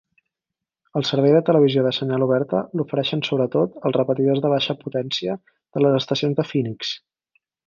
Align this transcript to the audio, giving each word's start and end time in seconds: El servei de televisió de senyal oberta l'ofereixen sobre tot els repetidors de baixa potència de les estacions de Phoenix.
El 0.99 1.03
servei 1.09 1.33
de 1.35 1.41
televisió 1.49 1.83
de 1.87 1.91
senyal 1.97 2.25
oberta 2.27 2.61
l'ofereixen 2.81 3.23
sobre 3.29 3.47
tot 3.57 3.77
els 3.91 3.99
repetidors 4.01 4.43
de 4.47 4.53
baixa 4.55 4.77
potència 4.83 5.37
de 5.53 5.85
les 5.89 6.01
estacions 6.03 6.41
de 6.43 6.49
Phoenix. 6.55 6.97